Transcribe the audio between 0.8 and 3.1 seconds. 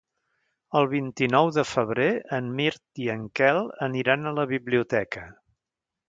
vint-i-nou de febrer en Mirt i